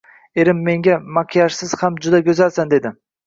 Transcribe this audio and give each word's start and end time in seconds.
-Erim 0.43 0.61
menga 0.69 0.95
"Makiyajsiz 1.17 1.77
ham 1.83 1.99
juda 2.05 2.23
go'zalsan!"- 2.31 2.73
dedi! 2.75 2.95